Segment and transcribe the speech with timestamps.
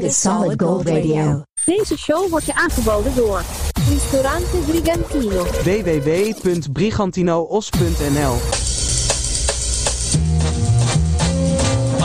[0.00, 1.42] The Solid Gold Radio.
[1.64, 3.42] Deze show wordt je aangeboden door
[3.88, 5.44] Ristorante Brigantino.
[5.44, 8.36] www.brigantinoos.nl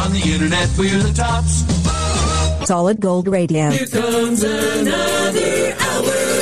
[0.05, 1.63] On the internet, we're the tops.
[2.65, 3.69] Solid Gold Radio.
[3.69, 6.32] Here comes another hour.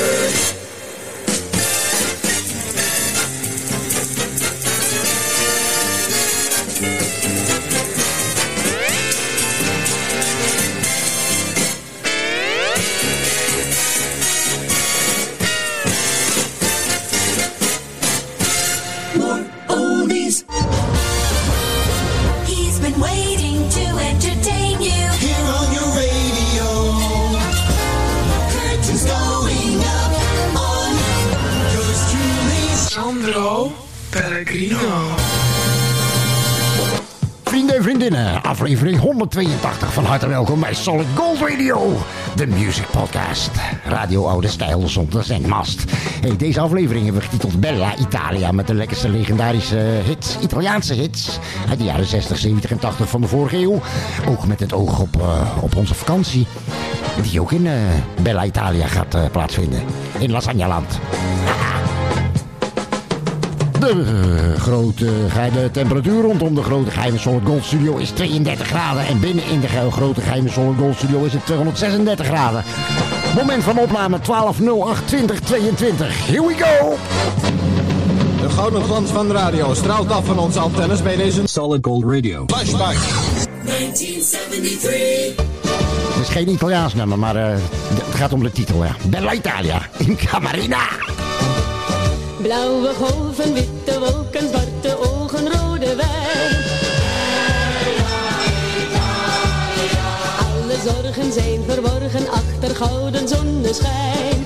[37.44, 41.96] Vrienden en vriendinnen, aflevering 182 van harte welkom bij Solid Gold Radio,
[42.36, 43.50] de music podcast.
[43.84, 45.84] Radio Oude Stijl zonder zendmast.
[46.20, 51.38] Hey, deze aflevering hebben we getiteld Bella Italia met de lekkerste legendarische hits, Italiaanse hits
[51.68, 53.80] uit de jaren 60, 70 en 80 van de vorige eeuw.
[54.28, 56.46] Ook met het oog op, eh, op onze vakantie,
[57.22, 57.72] die ook in eh,
[58.22, 59.82] Bella Italia gaat eh, plaatsvinden,
[60.18, 60.98] in Lasagnaland.
[63.82, 69.06] De eh, grote geheime temperatuur rondom de grote geheime Solid Gold Studio is 32 graden.
[69.06, 72.64] En binnen in de grote geheime Solid Gold Studio is het 236 graden.
[73.34, 74.24] Moment van opname 12.08.2022.
[76.26, 76.96] Here we go!
[78.40, 82.04] De gouden glans van de radio straalt af van onze antennes bij deze Solid Gold
[82.04, 82.44] Radio.
[82.46, 82.96] flashback.
[83.64, 85.44] 1973.
[86.14, 87.58] Het is geen Italiaans nummer, maar eh,
[87.94, 88.84] het gaat om de titel.
[88.84, 88.96] Ja.
[89.06, 90.80] Bella Italia in Camarina.
[92.42, 96.54] Blauwe golven, witte wolken, zwarte ogen, rode wijn.
[100.38, 104.44] Alle zorgen zijn verborgen achter gouden zonneschijn.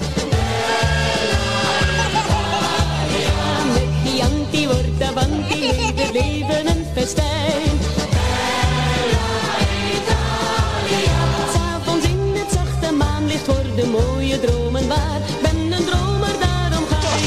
[3.73, 7.79] Met Chianti wordt Avanti, het leven een festijn.
[11.53, 15.17] S'avonds in het zachte maanlicht worden mooie dromen waar.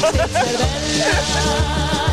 [0.00, 2.09] Cervella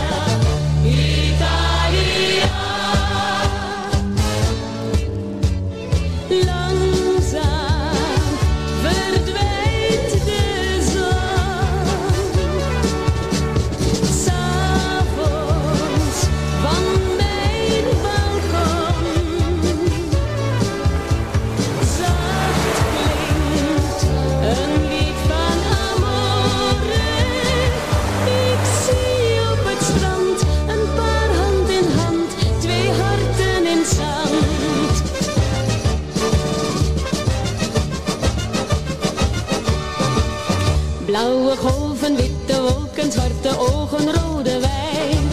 [41.17, 45.29] Blauwe golven, witte wolken, zwarte ogen, rode wijn.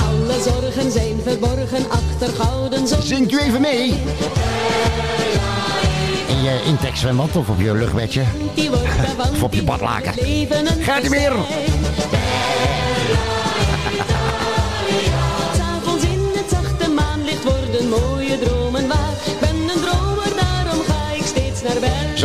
[0.00, 3.02] Alle zorgen zijn verborgen achter gouden zon.
[3.02, 3.88] Zingt u even mee?
[6.28, 8.22] In je intekzwembad of op je luchtbedje?
[9.32, 10.12] Of op je badlaken.
[10.80, 11.32] Gaat ie weer?
[15.56, 18.86] S'avonds in het zachte maanlicht worden mooie dromen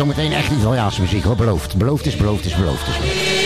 [0.02, 1.76] Zometeen echt Italiaanse muziek hoor, beloofd.
[1.76, 2.96] Beloofd is beloofd is beloofd is.
[2.96, 3.41] Langzaam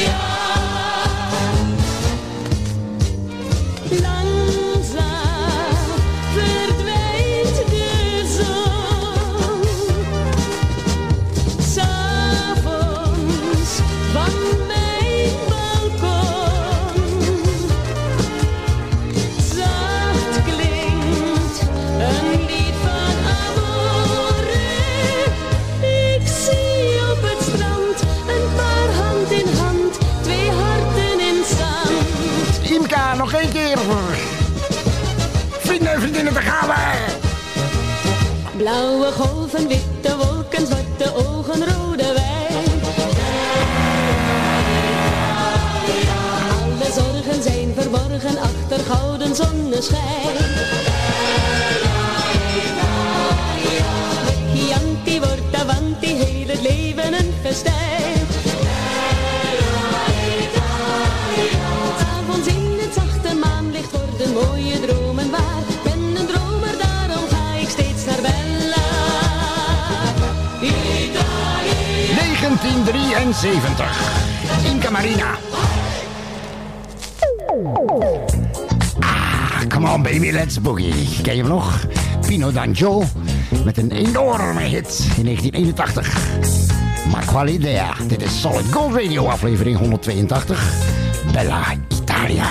[39.65, 42.65] witte wolken, zwarte ogen, rode wijn.
[46.63, 50.37] Alle zorgen zijn verborgen achter gouden zonneschijn.
[54.55, 57.96] Chianti wordt Avanti, heel het leven een festijn.
[72.93, 74.71] 1973.
[74.71, 75.39] Inca Marina.
[79.01, 81.23] Ah, come on baby, let's boogie.
[81.23, 81.87] Ken je hem nog?
[82.27, 83.05] Pino D'Angio
[83.65, 86.15] met een enorme hit in 1981.
[87.11, 87.95] Maar quale idea?
[88.07, 90.73] Dit is Solid Gold Radio aflevering 182.
[91.33, 92.47] Bella Italia.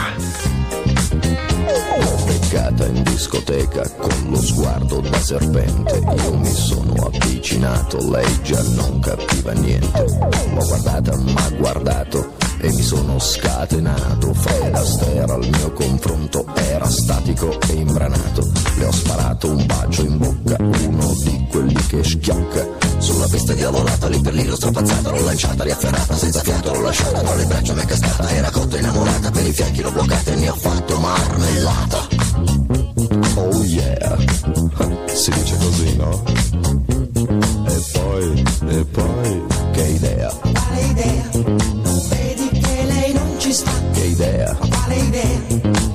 [2.75, 5.97] Beccata in discoteca con lo sguardo da serpente.
[5.97, 10.05] Io mi sono avvicinato, lei già non capiva niente.
[10.53, 14.33] L'ho guardata, m'ha guardato e mi sono scatenato.
[14.33, 18.51] Fred Astaire al mio confronto era statico e imbranato.
[18.77, 22.67] Le ho sparato un bacio in bocca, uno di quelli che schiocca.
[22.97, 27.21] Sulla pista diavolata, lì per lì l'ho strapazzata, l'ho lanciata, riafferrata, senza fiato l'ho lasciata,
[27.21, 30.35] tra le braccia mi è cascata, era cotta innamorata, per i fianchi l'ho bloccata e
[30.35, 32.24] ne ho fatto marmellata.
[33.37, 34.17] Oh yeah,
[35.07, 36.21] si dice così, no?
[37.65, 41.29] E poi, e poi, che idea, Quale idea?
[41.33, 43.71] Non vedi che lei non ci sta?
[43.93, 45.94] che idea, Quale idea?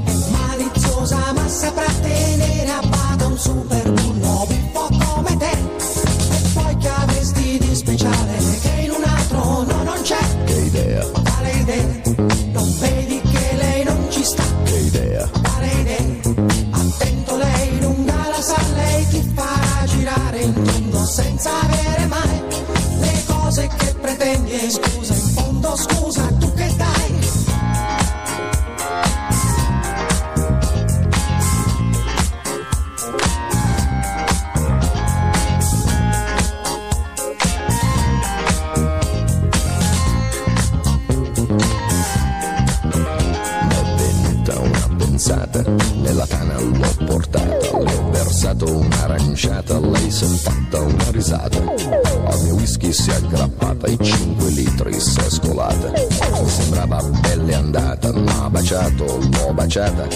[45.62, 52.40] Nella tana l'ho portata, le ho versato un'aranciata, lei si è fatta una risata, al
[52.42, 58.12] mio whisky si è aggrappata, i 5 litri si è scolata, mi sembrava belle andata,
[58.12, 60.06] m'ha baciato, l'ho baciata,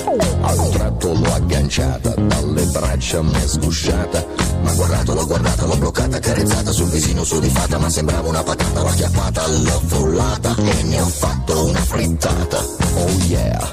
[0.40, 4.24] a un tratto l'ho agganciata, dalle braccia m'è sgusciata,
[4.62, 8.88] ma guardato, l'ho guardata, l'ho bloccata, carezzata sul visino sudifata, ma sembrava una patata, l'ho
[8.88, 12.58] acchiappata, l'ho frullata e ne ho fatto una frittata.
[12.96, 13.72] Oh yeah,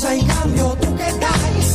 [0.00, 1.69] cosa en cambio tú que das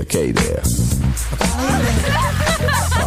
[0.00, 0.62] there, K there.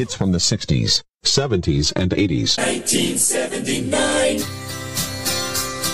[0.00, 2.56] hits from the 60s, 70s, and 80s.
[2.56, 4.44] 1979.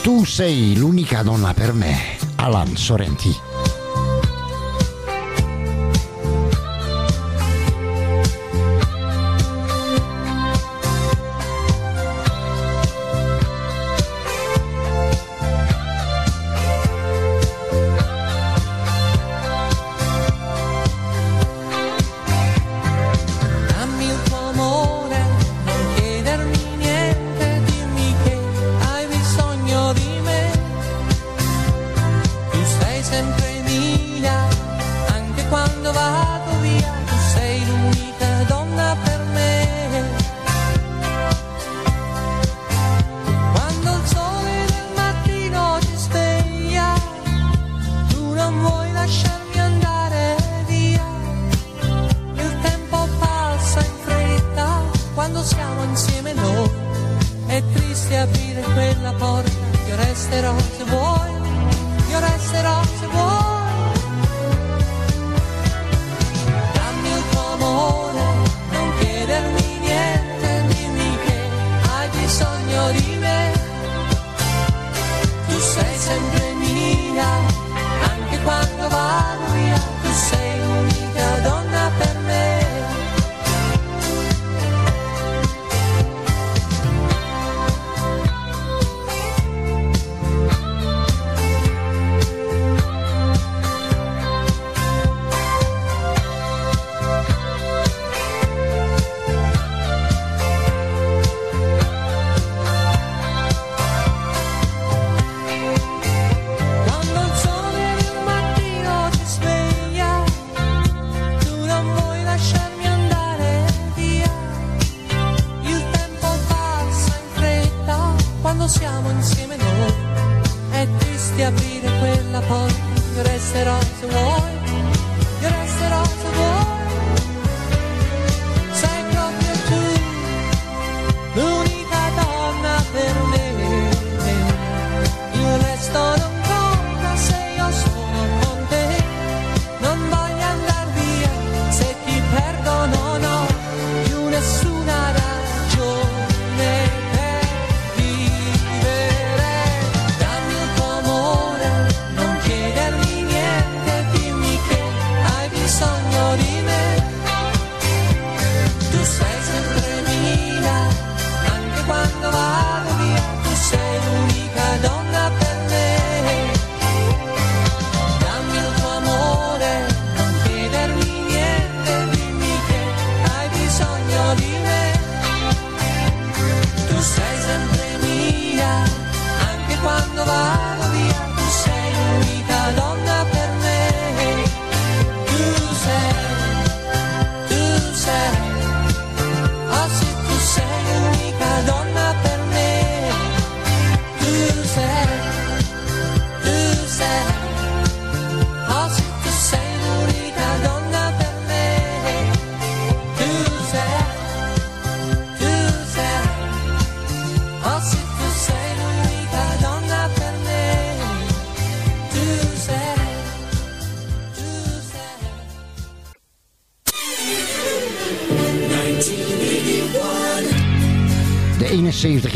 [0.03, 1.97] Tu sei l'unica donna per me,
[2.37, 3.46] Alan Sorrenti.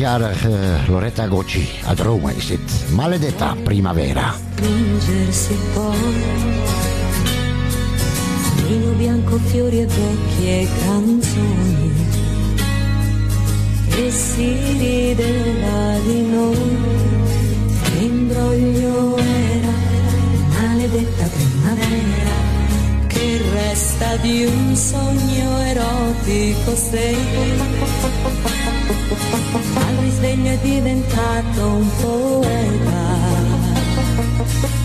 [0.01, 4.35] chiar eh, Loretta Gocci ad Roma Exit, maledetta primavera.
[4.55, 6.15] Stringersi poi,
[8.67, 11.93] vino bianco, fiori e vecchie canzoni,
[13.89, 16.79] e si rideva di noi,
[17.99, 19.75] imbroglio era
[20.63, 22.39] maledetta primavera
[23.07, 28.60] che resta di un sogno erotico se
[30.21, 33.09] sveglio è diventato un poeta.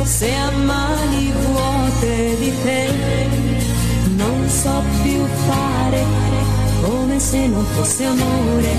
[0.03, 2.89] Se a mani vuote di te
[4.15, 6.03] non so più fare
[6.81, 8.73] come se non fosse amore,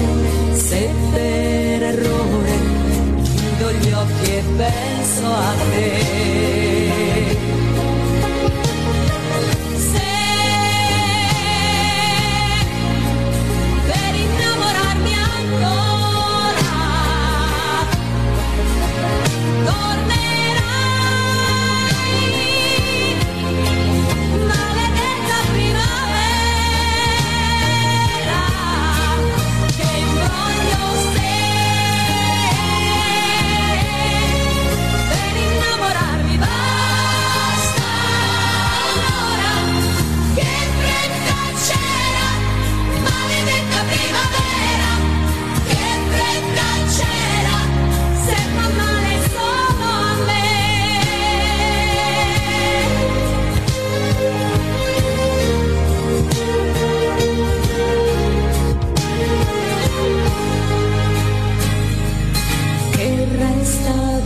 [0.54, 2.58] se per errore
[3.22, 7.45] chiudo gli occhi e penso a te.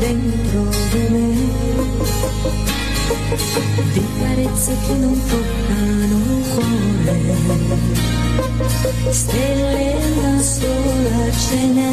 [0.00, 1.28] dentro di me.
[3.92, 7.18] Di carezze che non toccano il cuore.
[9.10, 11.92] Stelle una sola ce n'è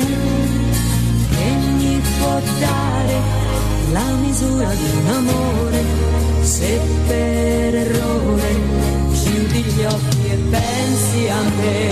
[1.30, 3.16] che mi può dare
[3.92, 5.84] la misura di un amore.
[6.42, 8.52] Se per errore
[9.12, 11.88] chiudi gli occhi e pensi a me.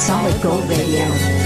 [0.00, 1.39] Solid Gold Radio.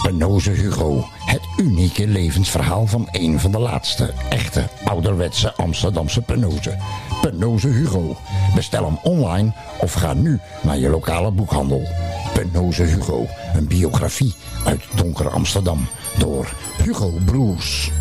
[0.01, 1.05] Penoze Hugo.
[1.25, 6.77] Het unieke levensverhaal van een van de laatste echte ouderwetse Amsterdamse Penoze.
[7.21, 8.17] Penoze Hugo.
[8.55, 11.87] Bestel hem online of ga nu naar je lokale boekhandel.
[12.33, 13.27] Penoze Hugo.
[13.53, 14.33] Een biografie
[14.65, 15.87] uit donker Amsterdam.
[16.17, 17.91] Door Hugo Broers.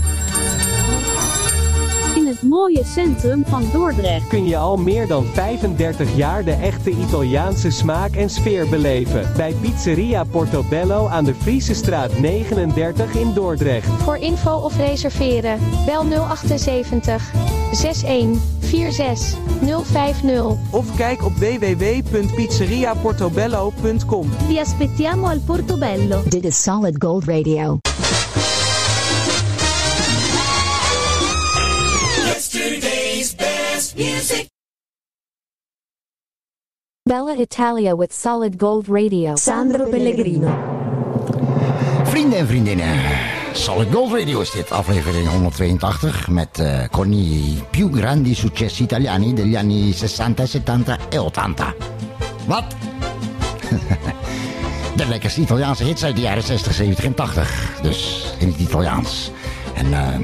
[2.14, 4.29] In het mooie centrum van Dordrecht.
[4.29, 9.33] kun je al meer dan 35 jaar de echte Italiaanse smaak en sfeer beleven.
[9.37, 13.88] Bij Pizzeria Portobello aan de Friese straat 39 in Dordrecht.
[14.03, 17.33] Voor info of reserveren, bel 078
[17.73, 19.38] 61 46
[19.85, 20.44] 050.
[20.70, 24.31] Of kijk op www.pizzeriaportobello.com.
[24.46, 26.23] Vi aspettiamo al Portobello.
[26.29, 27.79] Dit is Solid Gold Radio.
[34.01, 34.49] Music.
[37.05, 39.37] Bella Italia with Solid Gold Radio.
[39.37, 40.49] Sandro Pellegrino.
[42.05, 42.99] Vrienden en vriendinnen,
[43.53, 49.57] Solid Gold Radio is dit, aflevering 182 met eh, Connie più grandi successi italiani degli
[49.57, 51.75] anni 60, 70 e 80.
[52.47, 52.65] Wat?
[54.97, 57.81] de lekkerste Italiaanse hits uit de jaren 60, 70 en 80.
[57.83, 59.31] Dus in het Italiaans.
[59.75, 60.19] En eh,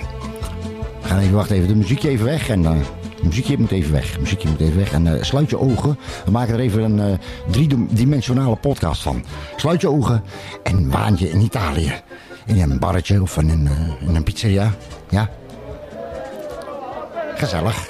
[1.03, 2.49] we gaan even wachten, even de muziekje even weg.
[2.49, 4.19] En, eh, de muziekje moet even weg.
[4.19, 4.93] muziekje moet even weg.
[4.93, 5.99] En eh, sluit je ogen.
[6.25, 7.19] We maken er even een eh,
[7.51, 9.25] driedimensionale podcast van.
[9.57, 10.23] Sluit je ogen
[10.63, 11.93] en waan je in Italië.
[12.47, 14.73] In een barretje of in een, eh, een pizzeria.
[15.09, 15.31] Ja.
[17.35, 17.89] Gezellig.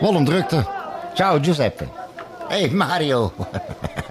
[0.00, 0.66] Wat drukte.
[1.14, 1.84] Ciao Giuseppe.
[2.48, 3.32] Hey Mario.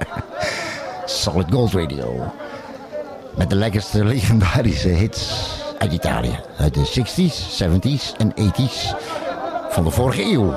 [1.05, 2.31] Solid Gold Radio.
[3.35, 6.39] Met de lekkerste legendarische hits uit Italië.
[6.57, 8.95] Uit de 60s, 70s en 80s
[9.69, 10.53] van de vorige eeuw.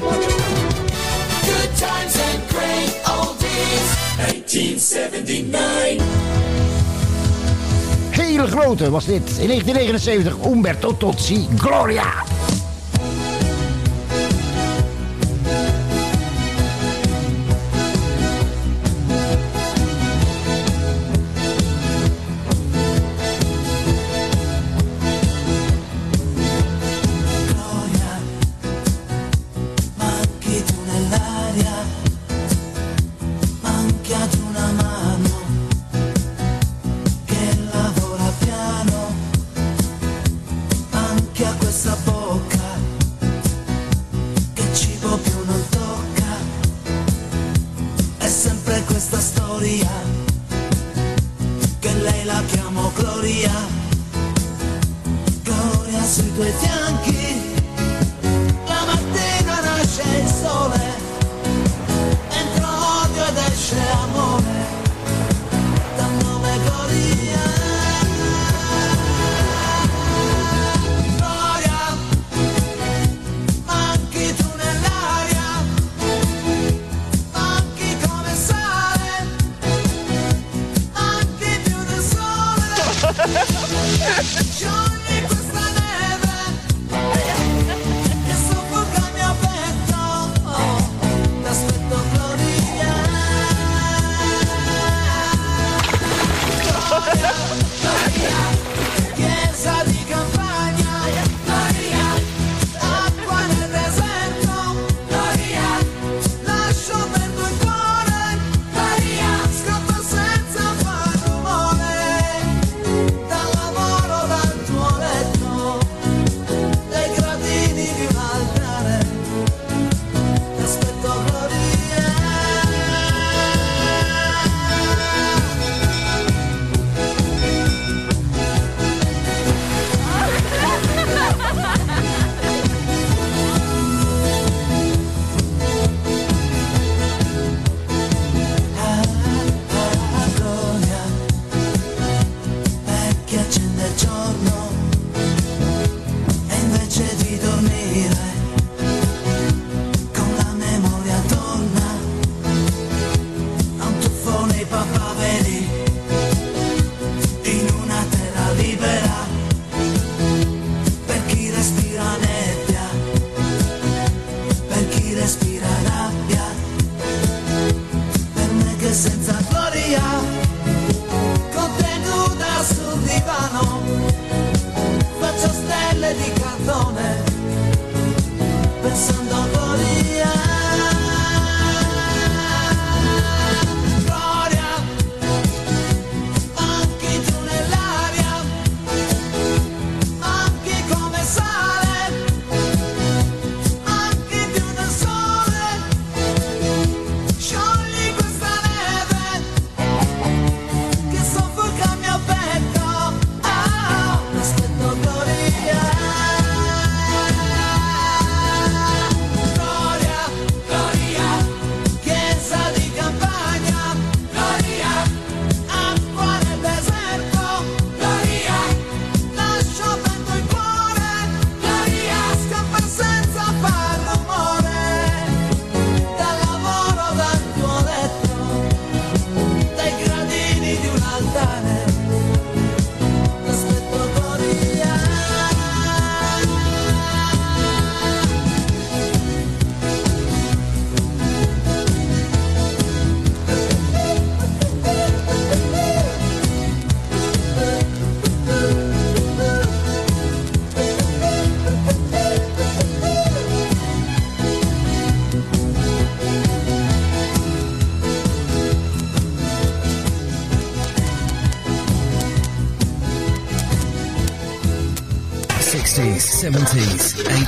[0.00, 3.88] Good times and great oldies.
[4.16, 6.06] 1979.
[8.10, 9.30] Hele grote was dit.
[9.38, 12.04] In 1979 Umberto Tozzi, Gloria.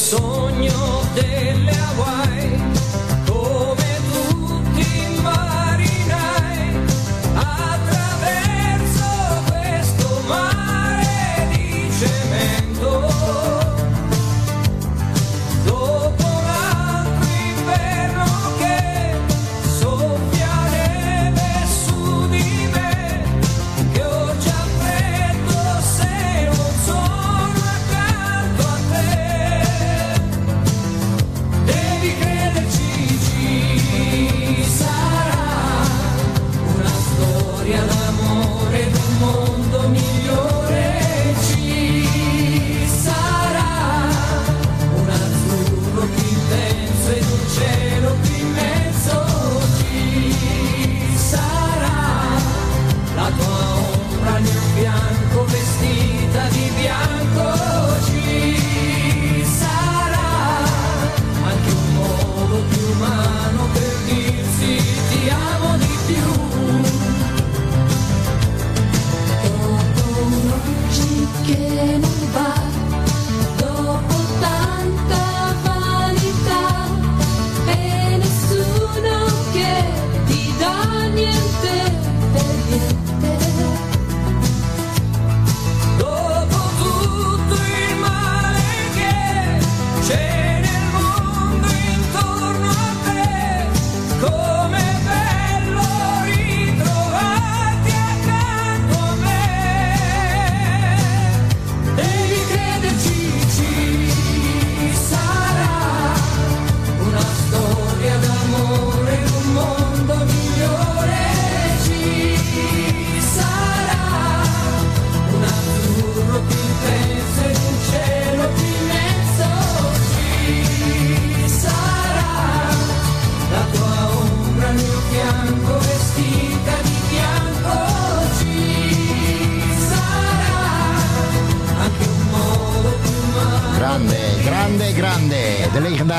[0.00, 0.29] son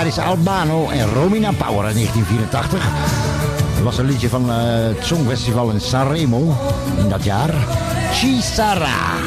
[0.04, 2.84] legendarische Albano en Romina Power uit 1984.
[3.76, 6.58] Dat was een liedje van eh, het Songfestival in Sanremo
[6.98, 7.54] in dat jaar.
[8.14, 9.20] Ci sarà.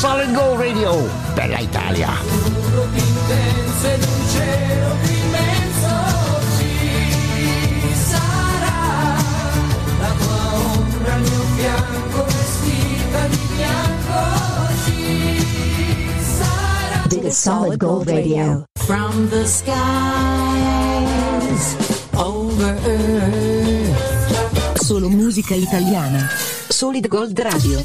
[0.00, 2.08] Solid Gold Radio, Bella Italia.
[17.08, 18.67] Dit is Solid Gold Radio.
[18.88, 19.76] From the skies
[22.16, 24.80] over earth.
[24.80, 26.30] Solo musica italiana.
[26.68, 27.78] Solid Gold Radio.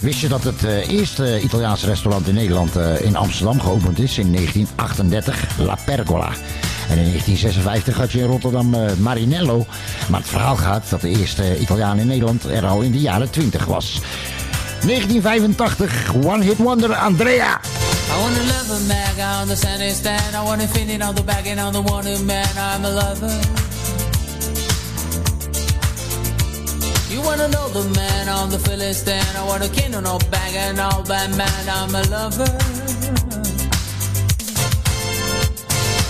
[0.00, 4.18] Wist je dat het eh, eerste Italiaanse restaurant in Nederland eh, in Amsterdam geopend is
[4.18, 5.58] in 1938?
[5.58, 6.28] La Pergola.
[6.88, 9.66] En in 1956 had je in Rotterdam eh, Marinello.
[10.10, 13.30] Maar het verhaal gaat dat de eerste Italiaan in Nederland er al in de jaren
[13.30, 14.00] 20 was.
[14.82, 17.60] 1985, One Hit Wonder Andrea.
[17.60, 20.34] I wanna love a mag on the sunny stand.
[20.34, 22.48] I wanna feel it on the back and on the one man.
[22.56, 23.28] I'm a lover.
[27.12, 30.80] You wanna know the man on the Philistine I wanna king on no bag and
[30.80, 31.68] all bad man.
[31.68, 32.50] I'm a lover.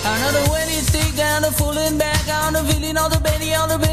[0.04, 3.78] Another winning stick down the fooling back on the feeling on the belly on the
[3.78, 3.89] belly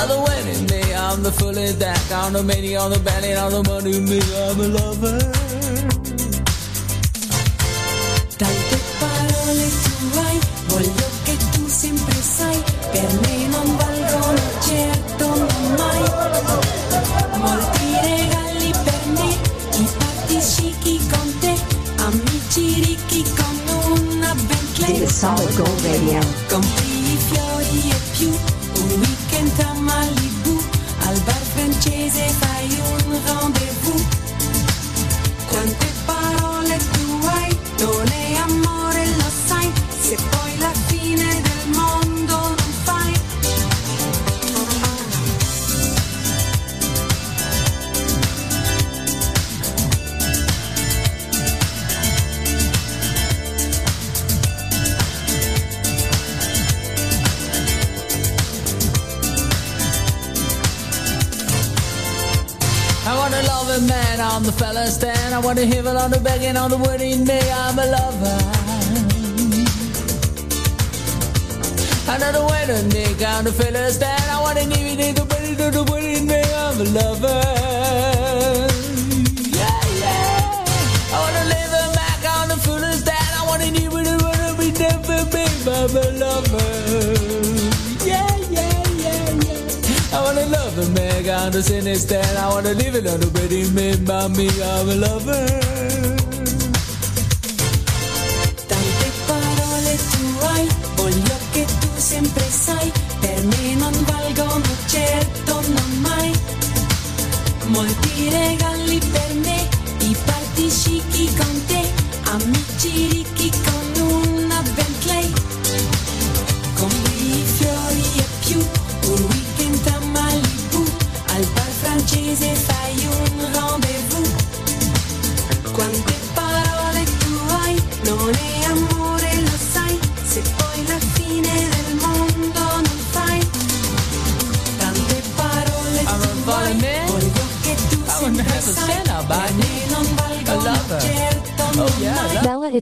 [0.00, 3.64] Another wedding day, I'm the fully deck, on the many, on the belly, on the
[3.64, 5.18] money, me, I'm a lover.
[8.38, 15.26] Tante parole tu hai, voglio che tu sempre sai, per me non valgono certo
[15.76, 16.02] mai.
[17.42, 19.30] Molti regali per me,
[19.78, 21.54] i party scicchi con te,
[22.06, 23.56] amici ricchi con
[23.98, 24.92] una Bentley.
[24.92, 26.77] Dit is Solid Gold Radio.
[65.38, 67.48] I wanna hear it on the begging on the wedding day.
[67.54, 68.38] I'm a lover.
[72.10, 74.30] Another wedding day on the fella stand.
[74.32, 76.42] I wanna give it the wedding to the wedding day.
[76.42, 77.40] I'm a lover.
[79.54, 81.14] Yeah, yeah.
[81.14, 81.18] I
[81.54, 83.32] live a Mac on the fella stand.
[83.38, 85.70] I give it the be.
[85.70, 86.87] I'm a lover.
[90.28, 92.38] Wanna love a man on the cine stand.
[92.38, 94.48] I wanna live it on the wedding made by me.
[94.62, 95.77] I'm a lover.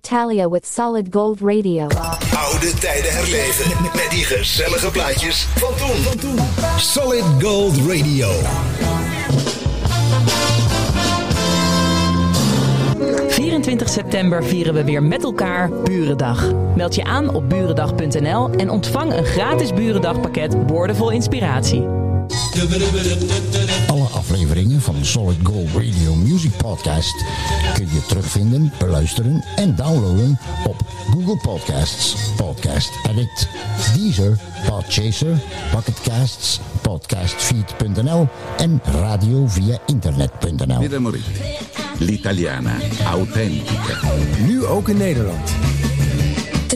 [0.06, 1.86] Italia with Solid Gold Radio.
[2.36, 5.96] Oude tijden herleven met, met die gezellige plaatjes van toen.
[5.96, 6.38] Van toen.
[6.78, 8.28] Solid Gold Radio.
[13.28, 16.52] 24 september vieren we weer met elkaar Burendag.
[16.76, 21.84] Meld je aan op burendag.nl en ontvang een gratis Burendagpakket boordevol inspiratie.
[24.06, 27.24] Alle afleveringen van Solid Gold Radio Music Podcast
[27.74, 30.76] kun je terugvinden, beluisteren en downloaden op
[31.10, 33.48] Google Podcasts, Podcast Addict,
[33.94, 35.42] Deezer, Podchaser,
[35.72, 39.78] Pocketcasts, podcastfeed.nl en radio via
[40.98, 41.22] Morì.
[41.98, 43.98] L'italiana autentica.
[44.46, 45.50] Nu ook in Nederland.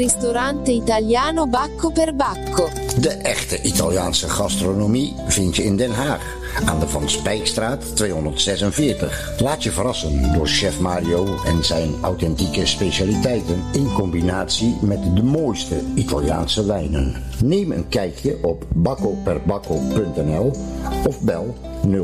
[0.01, 2.71] Ristorante italiano Bacco per Bacco.
[3.01, 6.23] De echte Italiaanse gastronomie vind je in Den Haag.
[6.65, 9.41] Aan de Van Spijkstraat 246.
[9.41, 15.81] Laat je verrassen door chef Mario en zijn authentieke specialiteiten in combinatie met de mooiste
[15.95, 17.15] Italiaanse wijnen.
[17.45, 20.53] Neem een kijkje op baccoperbacco.nl
[21.07, 21.55] of bel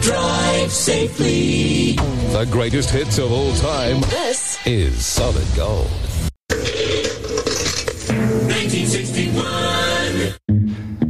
[0.00, 1.94] Drive safely.
[2.32, 4.00] The greatest hits of all time.
[4.00, 6.13] This is Solid Gold.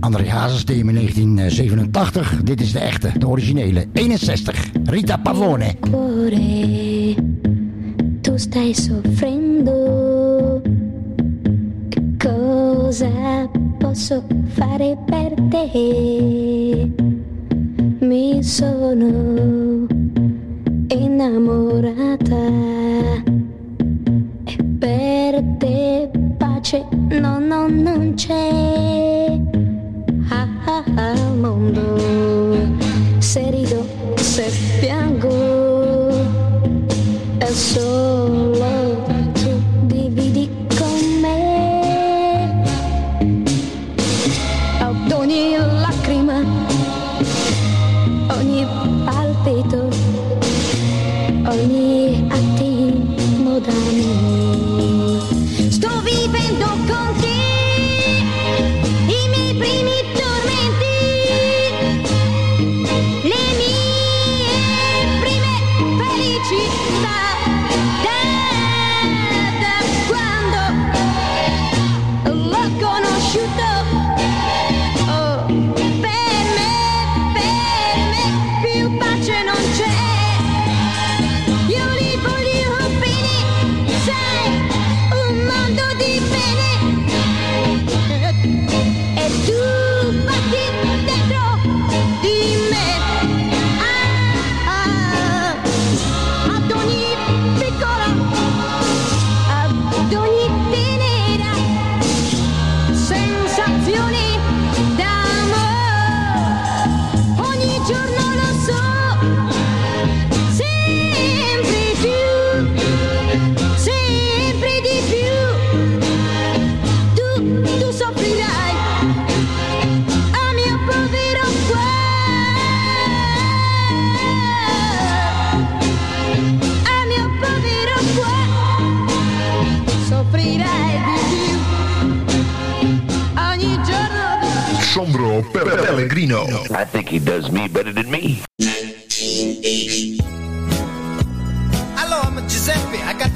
[0.01, 2.45] André Hazes thema 1987.
[2.45, 3.87] Dit is de echte, de originele.
[3.93, 4.61] 61.
[4.85, 5.77] Rita Pavone.
[8.21, 10.63] tu stai soffrendo.
[12.19, 16.91] Cosa posso fare per te?
[18.01, 19.87] Mi sono
[20.89, 22.47] innamorata
[24.45, 26.11] e per te
[26.65, 29.39] pace no, no, non c'è.
[30.31, 31.99] Ah, ah, ah, mondo,
[33.19, 34.51] se rido, se
[34.81, 36.09] piango,
[37.39, 38.94] è solo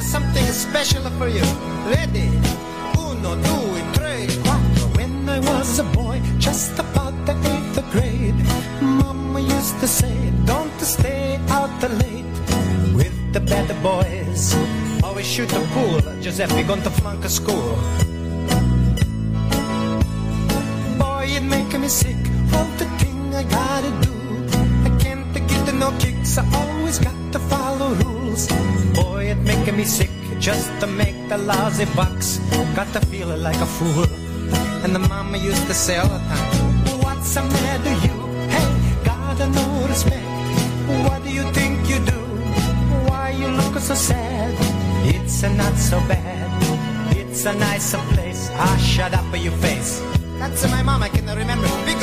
[0.09, 1.44] something special for you.
[1.92, 2.28] Ready?
[2.96, 4.86] Uno, due, tre, quattro.
[4.96, 8.40] When I was a boy, just about the eighth grade,
[8.80, 12.24] Mama used to say, don't stay out late
[12.96, 14.56] with the bad boys.
[15.04, 16.00] Always shoot the pool.
[16.22, 17.76] Giuseppe going to flunk a school.
[20.98, 22.22] Boy, it make me sick.
[22.56, 24.14] All the thing I gotta do.
[24.88, 26.38] I can't get no kicks.
[26.38, 28.47] I always got to follow rules.
[28.95, 32.39] Boy, it making me sick just to make the lousy bucks.
[32.74, 34.07] Got to feel like a fool.
[34.85, 38.16] And the mama used to say all the time, What's the matter you?
[38.49, 38.68] Hey,
[39.05, 40.24] gotta no respect.
[41.05, 42.20] What do you think you do?
[43.09, 44.55] Why you look so sad?
[45.05, 46.49] It's a not so bad.
[47.16, 48.51] It's a nicer place.
[48.55, 50.01] Ah, shut up your face.
[50.39, 51.68] That's my mom, I can remember.
[51.85, 51.99] Big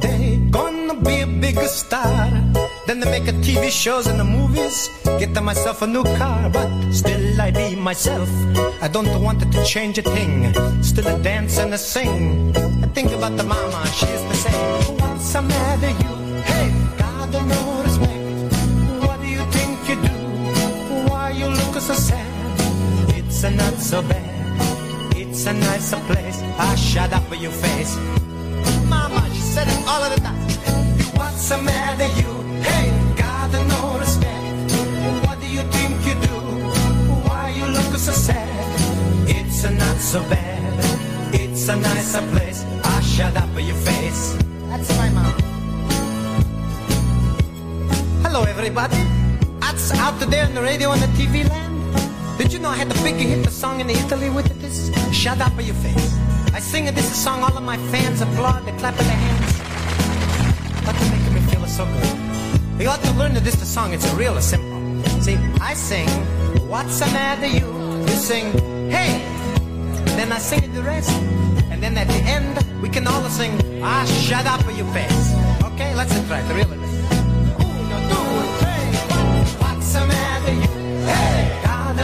[0.00, 2.30] day, gonna be a bigger star.
[2.86, 4.90] Then they make a TV shows and the movies.
[5.18, 8.28] Get myself a new car, but still I be myself.
[8.82, 10.52] I don't want it to change a thing.
[10.82, 12.54] Still a dance and a sing.
[12.82, 14.52] I think about the mama, she used to say,
[15.00, 16.14] What's the matter you?
[16.42, 16.68] Hey,
[16.98, 18.22] God don't know respect.
[19.06, 20.16] What do you think you do?
[21.10, 22.26] Why you look so sad?
[23.16, 25.16] It's not so bad.
[25.16, 26.40] It's a nicer place.
[26.58, 28.23] I shut up with your face.
[29.54, 30.34] Said it all of the time.
[31.14, 32.32] What's the matter you?
[32.60, 34.72] Hey, God no respect.
[35.24, 36.36] What do you think you do?
[37.22, 38.50] Why you look so sad?
[39.28, 40.74] It's a not so bad.
[41.32, 42.64] It's a nicer place.
[42.82, 44.36] Ah, shut up your face.
[44.70, 45.32] That's my mom.
[48.24, 48.98] Hello, everybody.
[49.60, 51.78] That's out there on the radio and the TV land.
[52.38, 54.90] Did you know I had the big hit the song in Italy with this?
[55.14, 56.18] Shut up your face.
[56.52, 59.43] I sing this song, all of my fans applaud, they clap their hands.
[60.84, 62.80] But you're making me feel so good.
[62.80, 64.80] You ought to learn that this the song, it's real simple.
[65.22, 66.08] See, I sing,
[66.68, 67.68] what's the matter you?
[68.00, 68.52] You sing,
[68.90, 69.22] hey!
[70.16, 71.10] Then I sing the rest.
[71.70, 75.34] And then at the end, we can all sing, ah, shut up your face.
[75.64, 76.78] Okay, let's try it, really.
[79.62, 80.68] What's the matter you?
[81.06, 81.60] Hey!
[81.64, 81.96] Got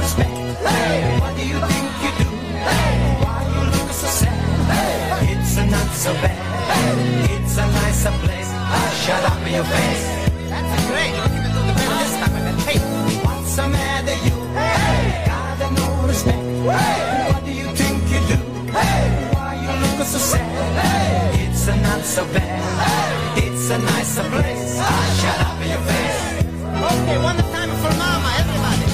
[0.00, 0.28] respect.
[0.28, 1.18] Hey!
[1.20, 2.30] What do you think you do?
[2.68, 3.24] Hey!
[3.24, 4.38] Why you look so sad?
[4.70, 5.32] Hey!
[5.32, 6.35] It's not so bad.
[8.06, 8.12] Hey!
[8.12, 8.50] It's a nicer place.
[8.54, 10.04] Ah, shut up in your face.
[10.50, 11.12] That's great.
[11.12, 12.34] The better this time.
[12.36, 12.78] I Hey!
[13.24, 14.36] What's the matter you?
[14.54, 15.24] Hey!
[15.26, 16.38] Got no respect.
[16.38, 17.32] Hey!
[17.32, 18.38] What do you think you do?
[18.70, 19.30] Hey!
[19.34, 20.46] Why you look so sad?
[20.78, 21.48] Hey!
[21.48, 22.62] It's not so bad.
[22.82, 23.46] Hey!
[23.46, 24.78] It's a nicer place.
[24.78, 26.20] Ah, shut up in your face.
[26.86, 28.86] Okay, one time for mama, everybody.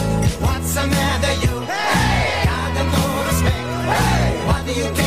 [0.45, 1.55] What's the matter you?
[1.69, 2.49] Hey!
[2.49, 3.67] Got no respect.
[3.93, 4.47] Hey!
[4.49, 5.02] What do you think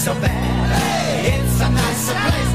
[0.00, 0.30] so bad.
[0.30, 1.36] Hey!
[1.36, 2.52] It's a nicer place.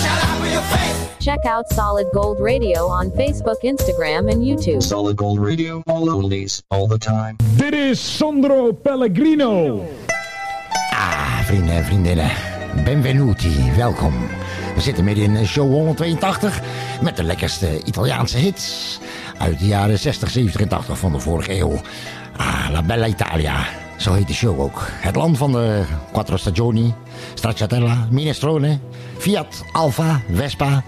[0.00, 0.98] Shut up your face.
[1.18, 4.80] Check out Solid Gold Radio on Facebook, Instagram, and YouTube.
[4.80, 7.36] Solid Gold Radio, all oldies, all the time.
[7.56, 9.82] Dit is Sandro Pellegrino.
[10.90, 12.30] Ah, vrienden en vriendinnen.
[12.84, 14.14] Benvenuti, welkom.
[14.74, 16.60] We zitten midden in show 182
[17.02, 18.98] met de lekkerste Italiaanse hits
[19.38, 21.80] uit de jaren 60, 70 en 80 van de vorige eeuw.
[22.36, 23.66] Ah, La Bella Italia,
[24.04, 24.88] zo heet de show ook.
[24.90, 25.82] Het land van de
[26.12, 26.94] Quattro Stagioni,
[27.34, 28.78] Stracciatella, Minestrone,
[29.18, 30.82] Fiat, Alfa, Vespa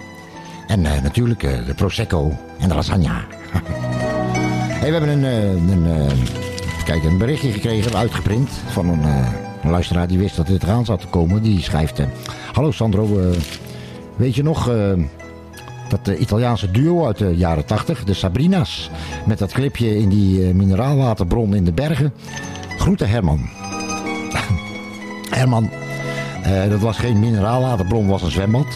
[0.66, 3.24] en eh, natuurlijk eh, de Prosecco en de lasagna.
[4.80, 5.86] we hebben een, eh, een,
[6.84, 9.04] kijken, een berichtje gekregen, uitgeprint van een,
[9.70, 11.42] luisteraar die wist dat dit eraan zat te komen.
[11.42, 12.00] Die schrijft,
[12.52, 13.32] hallo Sandro,
[14.16, 14.70] weet je nog...
[15.88, 18.90] dat Italiaanse duo uit de jaren 80, de Sabrina's.
[19.26, 22.12] Met dat clipje in die mineraalwaterbron in de bergen.
[22.86, 23.48] Groeten Herman.
[25.30, 25.70] Herman,
[26.42, 28.66] eh, dat was geen mineraalwaterbron, was een zwembad.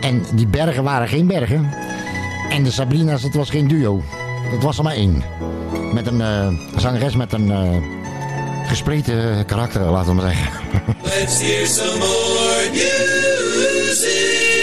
[0.00, 1.70] En die bergen waren geen bergen.
[2.50, 4.02] En de Sabrina's, dat was geen duo.
[4.50, 5.22] Dat was er maar één.
[5.92, 7.76] Met een eh, zangeres met een eh,
[8.66, 10.52] gespleten karakter, laten we maar zeggen.
[11.02, 14.57] Let's hear some more music.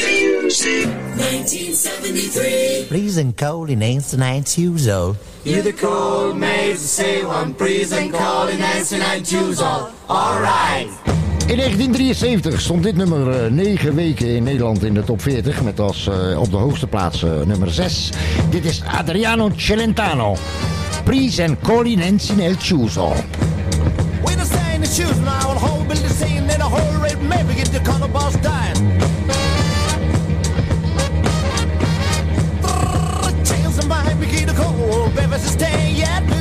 [0.66, 2.86] 1973.
[2.88, 5.18] Freezing cold in ancient years old.
[5.44, 9.92] You the cold maze, say one freezing cold in ancient Jews all.
[10.10, 10.88] Alright.
[11.48, 15.64] In 1973 stond dit nummer 9 weken in Nederland in de top 40.
[15.64, 18.10] Met als eh, op de hoogste plaats eh, nummer 6.
[18.50, 20.36] Dit is Adriano Celentano.
[21.04, 23.14] Pries en Colinensi nel Chiuso.
[24.24, 27.22] When I say in the shoes now, I'll hold Billy saying that a whole red
[27.22, 28.96] maybe get the color boss dying.
[35.18, 36.35] ever sustained yet.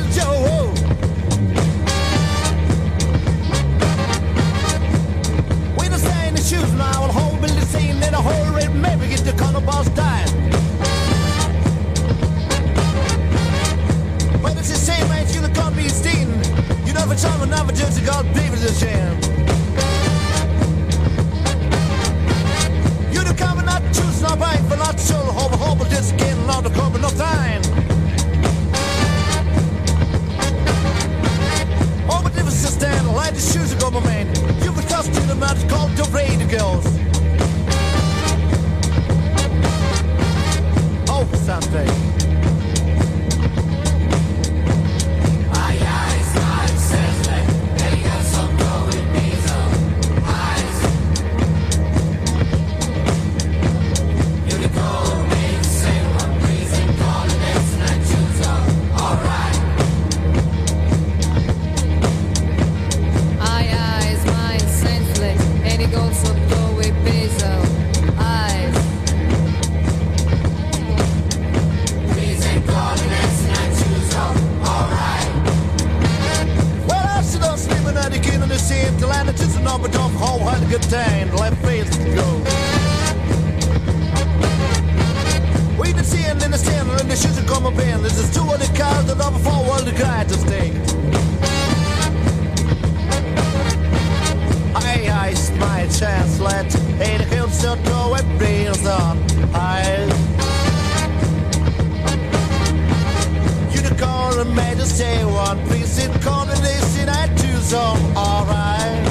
[104.85, 107.79] say one please in combination I do so
[108.15, 109.01] alright.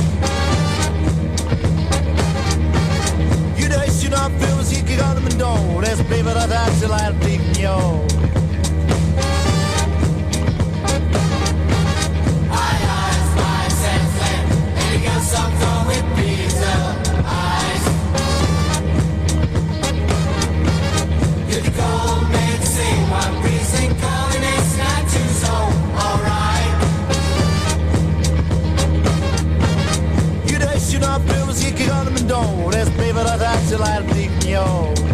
[3.58, 5.82] You know, you know, I you can go to my door.
[5.82, 8.43] That's paper that I still have to ignore.
[33.74, 35.13] till I leave me old.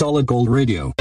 [0.00, 0.94] Solid Gold Radio.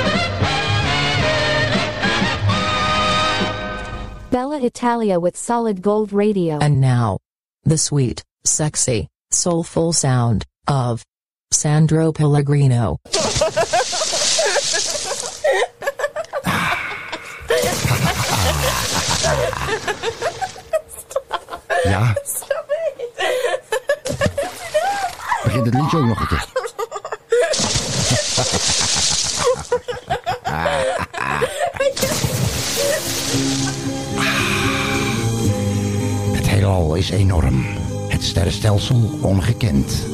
[4.30, 6.60] Bella Italia with Solid Gold Radio.
[6.60, 7.20] And now,
[7.64, 11.06] the sweet, sexy, soulful sound of
[11.50, 12.98] Sandro Pellegrino.
[21.84, 22.14] Ja.
[25.44, 26.59] Begint het liedje ook nog een keer.
[36.32, 37.66] Het heelal is enorm.
[38.08, 40.06] Het sterrenstelsel ongekend.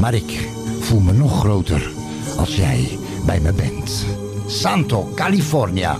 [0.00, 0.48] Maar ik
[0.80, 1.90] voel me nog groter
[2.36, 4.04] als jij bij me bent.
[4.46, 5.98] Santo California.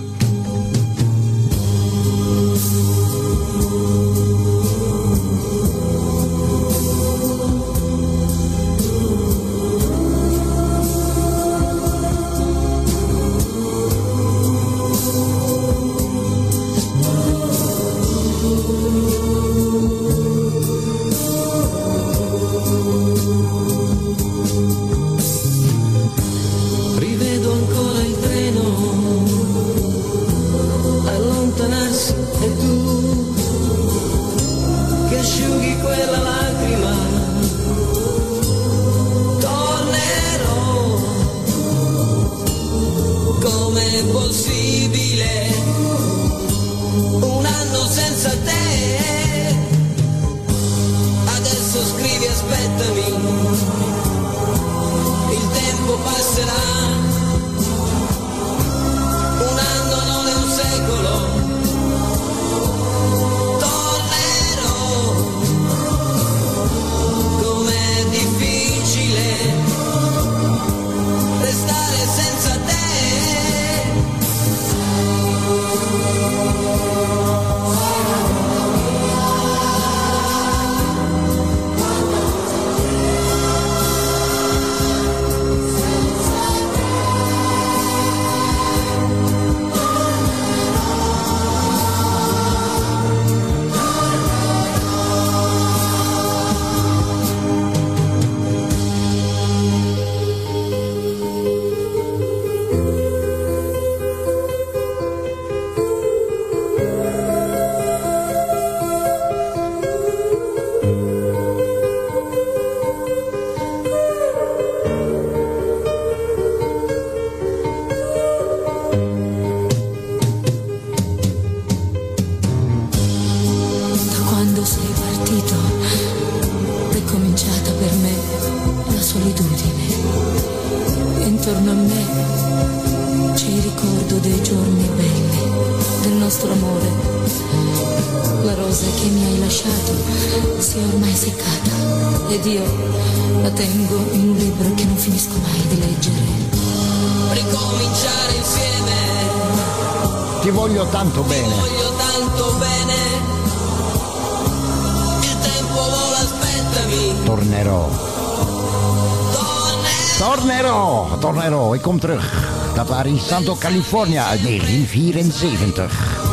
[162.77, 166.25] Dat waren in Santo California uit 1974.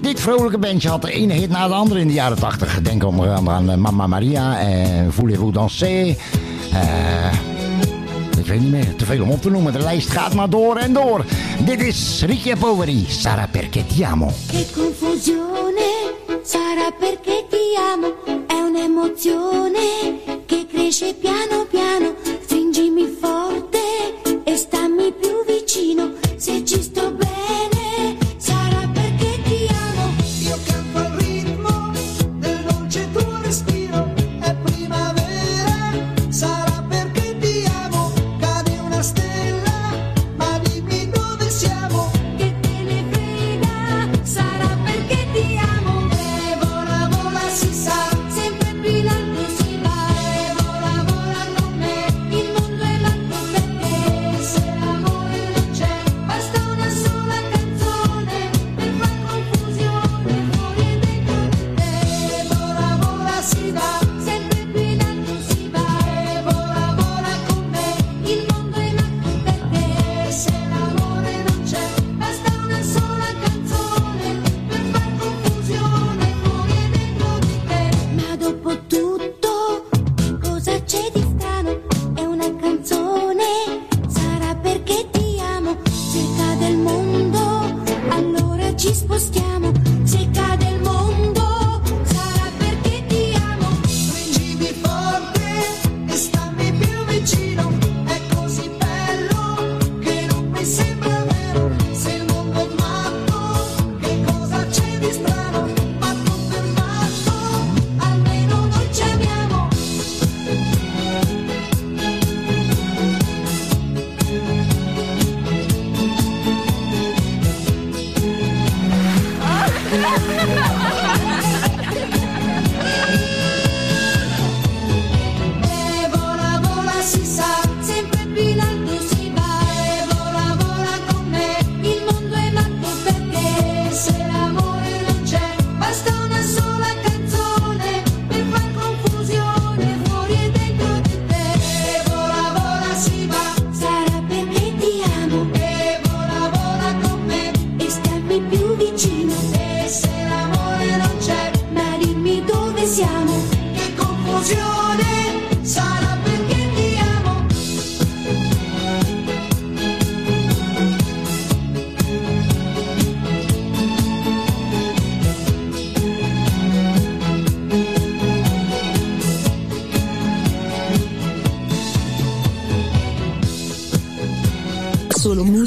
[0.00, 2.82] Dit vrolijke bandje had de ene hit na de andere in de jaren 80.
[2.82, 6.16] Denk onder andere aan eh, Mama Maria en Voulez-vous danser.
[6.72, 7.47] Uh,
[8.48, 9.72] ik weet eh, niet meer, te veel om op te noemen.
[9.72, 11.24] De lijst gaat maar door en door.
[11.64, 14.32] Dit is Ricky Poveri, Sara perché ti amo.
[14.46, 15.88] Che confusione,
[16.42, 18.14] Sara perché ti amo.
[18.46, 19.80] È un'emozione
[20.46, 22.27] che cresce piano piano.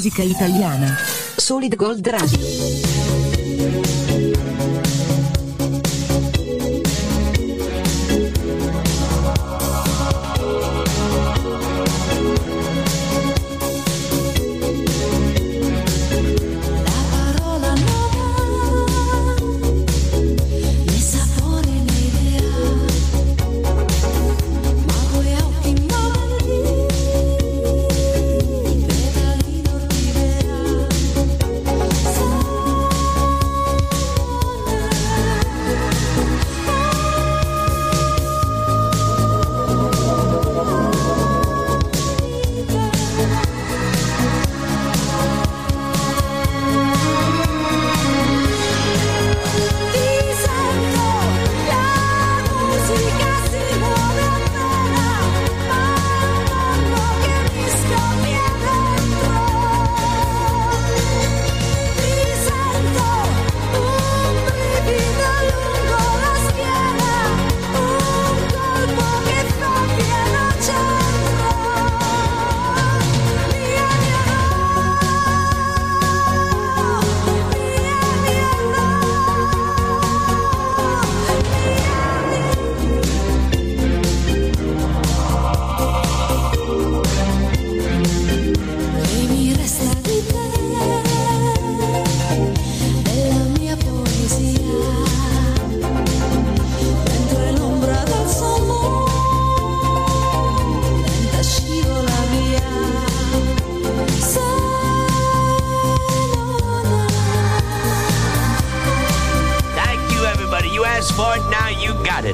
[0.01, 0.97] musica italiana.
[1.37, 4.10] Solid Gold Radio.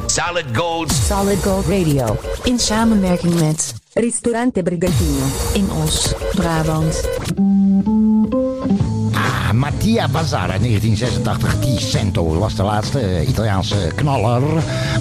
[0.05, 0.91] Solid Gold.
[0.91, 2.17] Solid Gold Radio.
[2.43, 5.25] In samenwerking met Ristorante Brigantino.
[5.53, 7.16] In Os, Brabant.
[9.57, 11.59] Mattia Bazzara 1986.
[11.59, 14.43] T Cento was de laatste eh, Italiaanse knaller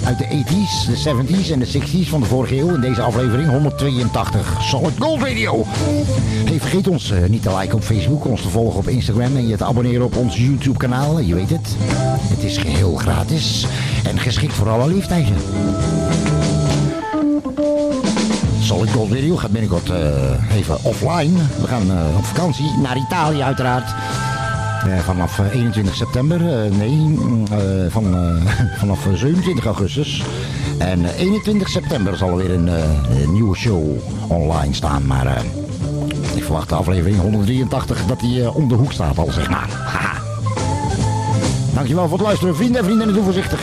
[0.05, 2.73] uit de 80s, de 70s en de 60s van de vorige eeuw.
[2.73, 5.65] In deze aflevering 182 Solid Gold Radio.
[6.57, 9.57] Vergeet ons eh, niet te liken op Facebook, ons te volgen op Instagram en je
[9.57, 11.19] te abonneren op ons YouTube kanaal.
[11.19, 11.75] Je weet het,
[12.21, 13.65] het is geheel gratis
[14.03, 15.35] en geschikt voor alle leeftijden.
[18.61, 21.37] Solid Gold Radio gaat binnenkort eh, even offline.
[21.61, 23.93] We gaan op vakantie naar Italië uiteraard.
[24.85, 27.59] Eh, vanaf eh, 21 september, eh, nee, mm, eh,
[27.89, 30.23] van, eh, vanaf eh, 27 augustus.
[30.77, 33.83] En eh, 21 september zal er weer een, eh, nieuwe show
[34.27, 35.05] online staan.
[35.05, 35.43] Maar eh,
[36.35, 39.69] ik verwacht de aflevering 183 dat die eh, om de hoek staat al, zeg maar.
[39.93, 40.21] Haha.
[41.73, 43.61] Dankjewel voor het luisteren, vrienden en vriendinnen, doe voorzichtig.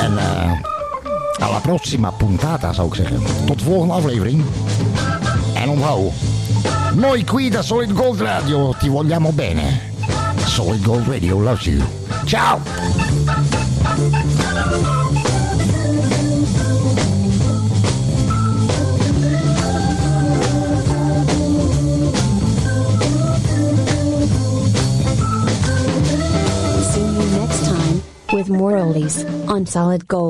[0.00, 0.50] En eh
[1.38, 3.22] alla prossima puntata zou ik zeggen.
[3.46, 4.44] Tot de volgende aflevering.
[5.54, 6.12] En onthoud,
[6.94, 9.87] noi qui da Solid Gold Radio ti vogliamo bene.
[10.58, 11.80] Solid Gold Radio loves you.
[12.26, 12.58] Ciao!
[26.82, 28.02] See you next time
[28.32, 30.28] with more oldies on Solid Gold.